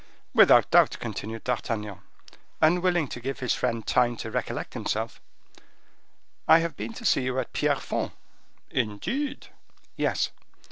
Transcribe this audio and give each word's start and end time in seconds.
"Without 0.33 0.71
doubt," 0.71 0.97
continued 0.99 1.43
D'Artagnan, 1.43 1.99
unwilling 2.59 3.07
to 3.09 3.19
give 3.19 3.37
his 3.39 3.53
friend 3.53 3.85
time 3.85 4.17
to 4.17 4.31
recollect 4.31 4.73
himself, 4.73 5.21
"I 6.47 6.57
have 6.57 6.75
been 6.75 6.93
to 6.93 7.05
see 7.05 7.21
you 7.21 7.37
at 7.37 7.53
Pierrefonds." 7.53 8.15
"Indeed!" 8.71 9.49
"Yes." 9.95 10.31